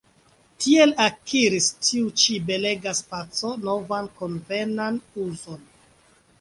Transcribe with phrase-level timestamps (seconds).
[0.63, 5.65] Tiel akiris tiu ĉi belega spaco novan konvenan uzon.